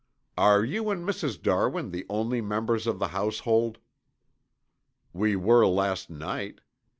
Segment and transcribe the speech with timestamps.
[0.35, 1.39] "Are you and Mrs.
[1.39, 3.77] Darwin the only members of the household?"
[5.13, 6.59] "We were last night.